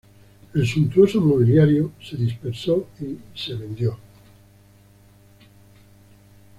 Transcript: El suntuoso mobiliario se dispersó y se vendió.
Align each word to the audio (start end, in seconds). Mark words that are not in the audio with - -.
El 0.55 0.65
suntuoso 0.65 1.21
mobiliario 1.21 1.91
se 2.01 2.17
dispersó 2.17 2.87
y 3.01 3.19
se 3.39 3.53
vendió. 3.53 3.99